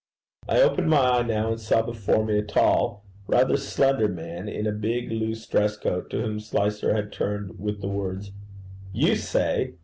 [0.49, 4.65] I opened my eyes now, and saw before me a tall rather slender man in
[4.65, 8.31] a big loose dress coat, to whom Slicer had turned with the words,
[8.91, 9.75] 'You say!